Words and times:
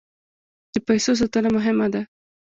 د 0.73 0.75
پیسو 0.87 1.11
ساتنه 1.19 1.49
مهمه 1.57 1.87
ده. 1.93 2.01